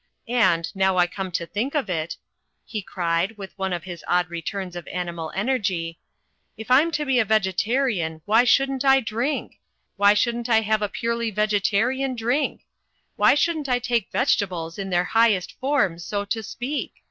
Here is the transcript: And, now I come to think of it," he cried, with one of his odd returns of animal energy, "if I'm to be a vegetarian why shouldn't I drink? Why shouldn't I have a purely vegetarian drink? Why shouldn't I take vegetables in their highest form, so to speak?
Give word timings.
And, 0.27 0.75
now 0.75 0.97
I 0.97 1.05
come 1.05 1.29
to 1.33 1.45
think 1.45 1.75
of 1.75 1.87
it," 1.87 2.17
he 2.65 2.81
cried, 2.81 3.37
with 3.37 3.55
one 3.55 3.71
of 3.71 3.83
his 3.83 4.03
odd 4.07 4.31
returns 4.31 4.75
of 4.75 4.87
animal 4.87 5.31
energy, 5.35 5.99
"if 6.57 6.71
I'm 6.71 6.89
to 6.93 7.05
be 7.05 7.19
a 7.19 7.23
vegetarian 7.23 8.23
why 8.25 8.43
shouldn't 8.43 8.83
I 8.83 8.99
drink? 9.01 9.59
Why 9.97 10.15
shouldn't 10.15 10.49
I 10.49 10.61
have 10.61 10.81
a 10.81 10.89
purely 10.89 11.29
vegetarian 11.29 12.15
drink? 12.15 12.63
Why 13.15 13.35
shouldn't 13.35 13.69
I 13.69 13.77
take 13.77 14.11
vegetables 14.11 14.79
in 14.79 14.89
their 14.89 15.03
highest 15.03 15.59
form, 15.59 15.99
so 15.99 16.25
to 16.25 16.41
speak? 16.41 16.93